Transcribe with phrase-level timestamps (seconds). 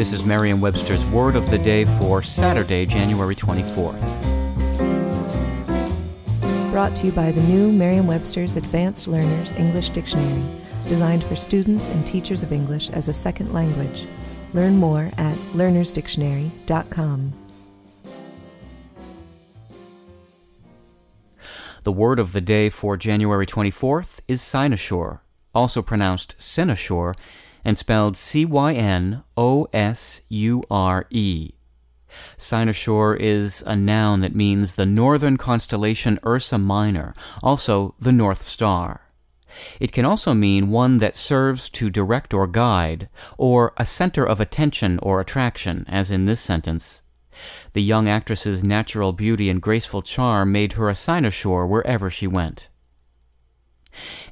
[0.00, 4.00] This is Merriam Webster's Word of the Day for Saturday, January 24th.
[6.70, 10.42] Brought to you by the new Merriam Webster's Advanced Learners English Dictionary,
[10.88, 14.06] designed for students and teachers of English as a second language.
[14.54, 17.32] Learn more at learnersdictionary.com.
[21.82, 25.20] The word of the day for January 24th is cynosure,
[25.54, 27.14] also pronounced cynosure
[27.64, 31.52] and spelled C Y N O S U R E.
[32.36, 39.02] Cynosure is a noun that means the northern constellation Ursa Minor, also the North Star.
[39.78, 44.40] It can also mean one that serves to direct or guide, or a center of
[44.40, 47.02] attention or attraction, as in this sentence.
[47.72, 52.69] The young actress's natural beauty and graceful charm made her a cynosure wherever she went.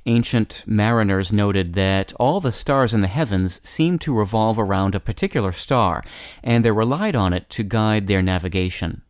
[0.06, 5.00] Ancient mariners noted that all the stars in the heavens seemed to revolve around a
[5.00, 6.04] particular star,
[6.42, 9.02] and they relied on it to guide their navigation.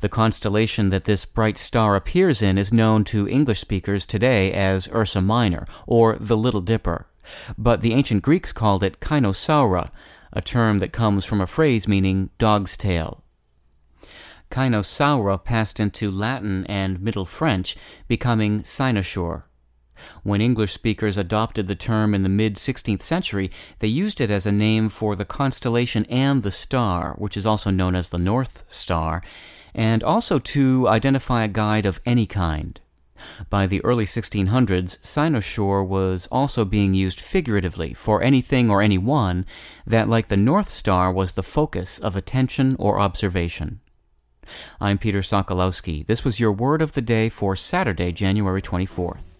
[0.00, 4.88] The constellation that this bright star appears in is known to English speakers today as
[4.88, 7.06] Ursa Minor, or the Little Dipper,
[7.56, 9.90] but the ancient Greeks called it Kynosoura,
[10.32, 13.22] a term that comes from a phrase meaning dog's tail.
[14.50, 17.76] Kynosoura passed into Latin and Middle French,
[18.08, 19.44] becoming cynosure.
[20.22, 24.46] When English speakers adopted the term in the mid 16th century, they used it as
[24.46, 28.64] a name for the constellation and the star, which is also known as the North
[28.68, 29.22] Star,
[29.74, 32.80] and also to identify a guide of any kind.
[33.50, 39.44] By the early 1600s, cynosure was also being used figuratively for anything or anyone
[39.86, 43.80] that, like the North Star, was the focus of attention or observation.
[44.80, 46.06] I'm Peter Sokolowski.
[46.06, 49.39] This was your word of the day for Saturday, January 24th.